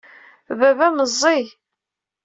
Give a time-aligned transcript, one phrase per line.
[0.59, 1.45] Baba meẓẓiy.